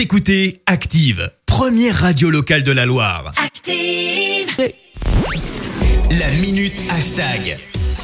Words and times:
Vous 0.00 0.04
écoutez 0.04 0.62
Active, 0.64 1.30
première 1.44 1.94
radio 1.94 2.30
locale 2.30 2.62
de 2.62 2.72
la 2.72 2.86
Loire. 2.86 3.34
Active. 3.36 4.56
La 4.58 6.30
minute 6.40 6.72
hashtag. 6.90 7.58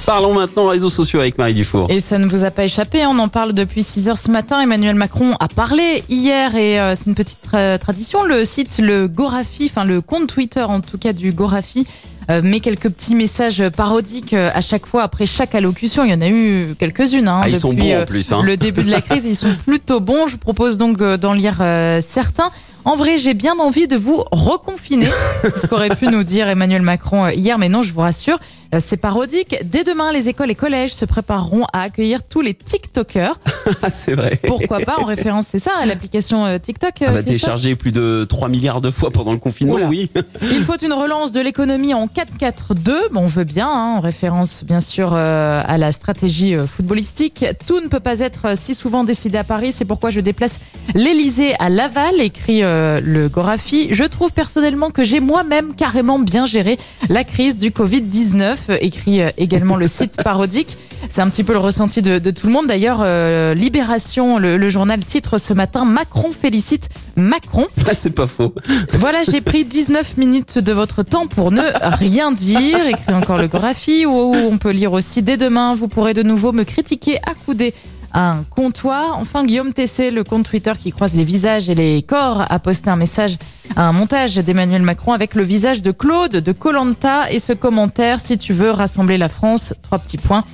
Parlons 0.04 0.34
maintenant 0.34 0.66
réseaux 0.66 0.90
sociaux 0.90 1.20
avec 1.20 1.38
Marie 1.38 1.54
Dufour. 1.54 1.86
Et 1.90 2.00
ça 2.00 2.18
ne 2.18 2.26
vous 2.26 2.44
a 2.44 2.50
pas 2.50 2.64
échappé, 2.64 3.06
on 3.06 3.18
en 3.18 3.28
parle 3.28 3.54
depuis 3.54 3.82
6 3.82 4.10
heures 4.10 4.18
ce 4.18 4.30
matin. 4.30 4.60
Emmanuel 4.60 4.94
Macron 4.94 5.36
a 5.40 5.48
parlé 5.48 6.04
hier 6.10 6.54
et 6.54 6.78
euh, 6.78 6.94
c'est 6.94 7.06
une 7.06 7.14
petite 7.14 7.38
tra- 7.50 7.78
tradition. 7.78 8.24
Le 8.24 8.44
site, 8.44 8.76
le 8.78 9.08
Gorafi, 9.08 9.70
enfin 9.70 9.86
le 9.86 10.02
compte 10.02 10.26
Twitter 10.26 10.60
en 10.64 10.82
tout 10.82 10.98
cas 10.98 11.14
du 11.14 11.32
Gorafi, 11.32 11.86
met 12.28 12.60
quelques 12.60 12.88
petits 12.90 13.14
messages 13.14 13.62
parodiques 13.76 14.32
euh, 14.32 14.50
à 14.52 14.60
chaque 14.60 14.86
fois 14.86 15.02
après 15.02 15.26
chaque 15.26 15.54
allocution. 15.54 16.04
Il 16.04 16.10
y 16.10 16.14
en 16.14 16.20
a 16.20 16.28
eu 16.28 16.74
quelques-unes. 16.78 17.28
Hein, 17.28 17.40
Ah, 17.42 17.48
ils 17.48 17.52
depuis 17.52 17.60
sont 17.60 17.72
bons 17.72 17.92
en 17.92 18.00
euh, 18.00 18.04
plus, 18.04 18.32
hein. 18.32 18.42
le 18.42 18.56
début 18.56 18.82
de 18.82 18.90
la 18.90 19.00
crise. 19.00 19.26
Ils 19.26 19.36
sont 19.36 19.54
plutôt 19.66 20.00
bons. 20.00 20.26
Je 20.26 20.32
vous 20.32 20.38
propose 20.38 20.76
donc 20.76 21.00
euh, 21.00 21.16
d'en 21.16 21.32
lire 21.32 21.58
euh, 21.60 22.00
certains. 22.06 22.50
En 22.86 22.94
vrai, 22.94 23.18
j'ai 23.18 23.34
bien 23.34 23.58
envie 23.58 23.88
de 23.88 23.96
vous 23.96 24.22
reconfiner. 24.30 25.08
C'est 25.42 25.62
ce 25.62 25.66
qu'aurait 25.66 25.88
pu 25.88 26.06
nous 26.06 26.22
dire 26.22 26.46
Emmanuel 26.46 26.82
Macron 26.82 27.24
euh, 27.24 27.32
hier, 27.32 27.58
mais 27.58 27.68
non, 27.68 27.82
je 27.82 27.92
vous 27.92 27.98
rassure, 28.00 28.38
euh, 28.74 28.78
c'est 28.80 28.96
parodique. 28.96 29.56
Dès 29.64 29.82
demain, 29.82 30.12
les 30.12 30.28
écoles 30.28 30.52
et 30.52 30.54
collèges 30.54 30.94
se 30.94 31.04
prépareront 31.04 31.64
à 31.72 31.82
accueillir 31.82 32.22
tous 32.22 32.40
les 32.40 32.54
TikTokers. 32.54 33.38
Ah, 33.82 33.90
c'est 33.90 34.14
vrai. 34.14 34.38
Pourquoi 34.46 34.78
pas 34.78 34.94
En 35.00 35.04
référence, 35.04 35.46
c'est 35.50 35.58
ça, 35.58 35.72
à 35.76 35.86
l'application 35.86 36.46
euh, 36.46 36.58
TikTok. 36.58 36.94
On 37.00 37.04
va 37.06 37.10
Christophe 37.10 37.24
télécharger 37.24 37.74
plus 37.74 37.90
de 37.90 38.24
3 38.28 38.48
milliards 38.48 38.80
de 38.80 38.92
fois 38.92 39.10
pendant 39.10 39.32
le 39.32 39.38
confinement, 39.38 39.74
Oula. 39.74 39.88
oui. 39.88 40.08
Il 40.42 40.62
faut 40.62 40.76
une 40.76 40.92
relance 40.92 41.32
de 41.32 41.40
l'économie 41.40 41.92
en 41.92 42.06
4-4-2. 42.06 43.10
Bon, 43.10 43.22
on 43.22 43.26
veut 43.26 43.42
bien, 43.42 43.66
hein, 43.68 43.96
en 43.96 44.00
référence 44.00 44.62
bien 44.62 44.80
sûr 44.80 45.10
euh, 45.12 45.62
à 45.66 45.78
la 45.78 45.90
stratégie 45.90 46.54
footballistique. 46.54 47.44
Tout 47.66 47.80
ne 47.80 47.88
peut 47.88 47.98
pas 47.98 48.20
être 48.20 48.56
si 48.56 48.76
souvent 48.76 49.02
décidé 49.02 49.36
à 49.36 49.44
Paris. 49.44 49.72
C'est 49.72 49.84
pourquoi 49.84 50.10
je 50.10 50.20
déplace 50.20 50.60
l'Elysée 50.94 51.54
à 51.58 51.68
Laval, 51.68 52.20
écrit 52.20 52.62
euh, 52.62 53.00
le 53.02 53.28
Gorafi. 53.28 53.88
Je 53.90 54.04
trouve 54.04 54.32
personnellement 54.32 54.90
que 54.90 55.04
j'ai 55.04 55.20
moi-même 55.20 55.74
carrément 55.74 56.18
bien 56.18 56.46
géré 56.46 56.78
la 57.08 57.24
crise 57.24 57.56
du 57.58 57.70
Covid-19, 57.70 58.56
euh, 58.70 58.78
écrit 58.80 59.22
euh, 59.22 59.30
également 59.38 59.76
le 59.76 59.86
site 59.86 60.16
parodique. 60.24 60.78
C'est 61.10 61.20
un 61.20 61.28
petit 61.28 61.44
peu 61.44 61.52
le 61.52 61.58
ressenti 61.58 62.02
de, 62.02 62.18
de 62.18 62.30
tout 62.30 62.46
le 62.46 62.52
monde. 62.52 62.66
D'ailleurs, 62.66 63.00
euh, 63.02 63.54
Libération, 63.54 64.38
le, 64.38 64.56
le 64.56 64.68
journal 64.68 65.04
titre 65.04 65.38
ce 65.38 65.52
matin 65.52 65.84
Macron 65.84 66.32
félicite 66.32 66.88
Macron. 67.16 67.66
Ah, 67.88 67.90
c'est 67.94 68.10
pas 68.10 68.26
faux. 68.26 68.54
Voilà, 68.98 69.22
j'ai 69.24 69.40
pris 69.40 69.64
19 69.64 70.16
minutes 70.16 70.58
de 70.58 70.72
votre 70.72 71.02
temps 71.02 71.26
pour 71.26 71.50
ne 71.50 71.62
rien 71.82 72.32
dire, 72.32 72.86
écrit 72.86 73.14
encore 73.14 73.38
le 73.38 73.46
Gorafi, 73.46 74.06
où 74.06 74.34
on 74.34 74.58
peut 74.58 74.70
lire 74.70 74.92
aussi 74.92 75.22
dès 75.22 75.36
demain, 75.36 75.74
vous 75.74 75.88
pourrez 75.88 76.14
de 76.14 76.22
nouveau 76.22 76.52
me 76.52 76.64
critiquer 76.64 77.18
accoudé 77.26 77.74
à 78.16 78.30
un 78.32 78.44
comptoir. 78.44 79.18
Enfin, 79.18 79.44
Guillaume 79.44 79.74
Tessé, 79.74 80.10
le 80.10 80.24
compte 80.24 80.48
Twitter 80.48 80.72
qui 80.82 80.90
croise 80.90 81.14
les 81.14 81.22
visages 81.22 81.68
et 81.68 81.74
les 81.74 82.00
corps, 82.02 82.44
a 82.48 82.58
posté 82.58 82.88
un 82.88 82.96
message 82.96 83.36
à 83.76 83.86
un 83.86 83.92
montage 83.92 84.36
d'Emmanuel 84.36 84.80
Macron 84.80 85.12
avec 85.12 85.34
le 85.34 85.42
visage 85.42 85.82
de 85.82 85.90
Claude 85.90 86.32
de 86.32 86.52
Colanta 86.52 87.30
et 87.30 87.38
ce 87.38 87.52
commentaire, 87.52 88.18
si 88.18 88.38
tu 88.38 88.54
veux 88.54 88.70
rassembler 88.70 89.18
la 89.18 89.28
France, 89.28 89.74
trois 89.82 89.98
petits 89.98 90.16
points. 90.16 90.44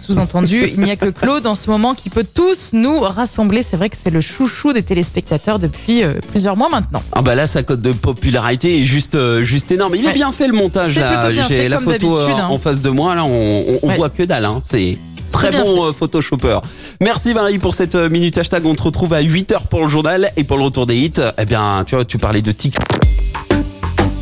Sous-entendu, 0.00 0.70
il 0.72 0.80
n'y 0.80 0.90
a 0.90 0.96
que 0.96 1.10
Claude 1.10 1.46
en 1.46 1.54
ce 1.54 1.68
moment 1.68 1.92
qui 1.92 2.08
peut 2.08 2.24
tous 2.24 2.70
nous 2.72 3.00
rassembler. 3.00 3.62
C'est 3.62 3.76
vrai 3.76 3.90
que 3.90 3.98
c'est 4.02 4.08
le 4.08 4.22
chouchou 4.22 4.72
des 4.72 4.82
téléspectateurs 4.82 5.58
depuis 5.58 6.02
euh, 6.02 6.14
plusieurs 6.30 6.56
mois 6.56 6.70
maintenant. 6.70 7.02
Ah 7.12 7.20
bah 7.20 7.34
là, 7.34 7.46
sa 7.46 7.62
cote 7.62 7.82
de 7.82 7.92
popularité 7.92 8.80
est 8.80 8.82
juste, 8.84 9.14
euh, 9.14 9.42
juste 9.42 9.70
énorme. 9.70 9.94
Il 9.96 10.06
est 10.06 10.14
bien 10.14 10.32
fait 10.32 10.46
le 10.46 10.54
montage 10.54 10.98
là. 10.98 11.30
J'ai 11.46 11.68
la 11.68 11.80
photo 11.80 12.16
euh, 12.16 12.28
hein. 12.30 12.48
en 12.50 12.56
face 12.56 12.80
de 12.80 12.88
moi 12.88 13.14
là, 13.14 13.24
on, 13.26 13.28
on, 13.28 13.78
on 13.82 13.88
Ouais. 13.88 13.96
voit 13.96 14.08
que 14.08 14.22
dalle. 14.22 14.46
Hein. 14.46 14.62
C'est 14.64 14.96
très 15.40 15.62
bon 15.62 15.86
euh, 15.86 15.92
photoshopper. 15.92 16.58
Merci 17.00 17.34
Marie 17.34 17.58
pour 17.58 17.74
cette 17.74 17.94
euh, 17.94 18.10
minute 18.10 18.36
hashtag. 18.36 18.66
On 18.66 18.74
te 18.74 18.82
retrouve 18.82 19.14
à 19.14 19.22
8h 19.22 19.66
pour 19.68 19.82
le 19.82 19.88
journal 19.88 20.30
et 20.36 20.44
pour 20.44 20.58
le 20.58 20.64
retour 20.64 20.86
des 20.86 20.96
hits. 20.96 21.12
Eh 21.38 21.44
bien, 21.44 21.82
tu 21.86 21.94
vois, 21.94 22.04
tu 22.04 22.18
parlais 22.18 22.42
de 22.42 22.52
TikTok. 22.52 22.86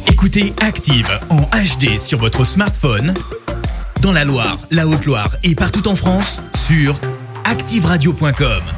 Écoutez 0.06 0.52
Active 0.60 1.08
en 1.30 1.42
HD 1.42 1.98
sur 1.98 2.19
votre 2.19 2.44
smartphone, 2.44 3.14
dans 4.02 4.12
la 4.12 4.25
Loire, 4.25 4.59
la 4.70 4.87
Haute-Loire 4.87 5.31
et 5.44 5.54
partout 5.54 5.87
en 5.88 5.97
France, 5.97 6.42
sur 6.66 6.94
activeradio.com. 7.44 8.78